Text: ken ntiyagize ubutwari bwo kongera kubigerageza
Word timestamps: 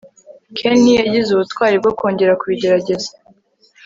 ken 0.57 0.73
ntiyagize 0.81 1.29
ubutwari 1.31 1.75
bwo 1.81 1.91
kongera 1.97 2.39
kubigerageza 2.41 3.09